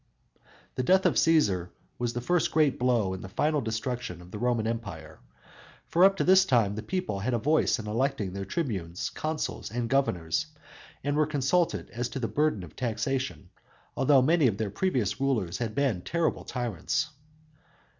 [0.73, 1.69] The death of Cæsar
[1.99, 5.19] was the first great blow in the final destruction of the Roman Empire,
[5.85, 9.69] for up to this time the people had a voice in electing their tribunes, consuls
[9.69, 10.47] and governors,
[11.03, 13.51] and were consulted as to the burden of taxation,
[13.95, 17.11] although many of their previous rulers had been terrible tyrants.